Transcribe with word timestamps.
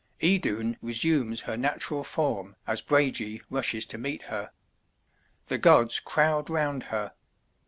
Idun 0.23 0.77
resumes 0.81 1.41
her 1.41 1.55
natural 1.55 2.03
form 2.03 2.55
as 2.65 2.81
Brage 2.81 3.39
rushes 3.51 3.85
to 3.85 3.99
meet 3.99 4.23
her. 4.23 4.49
The 5.45 5.59
gods 5.59 5.99
crowd 5.99 6.49
round 6.49 6.81
her. 6.85 7.13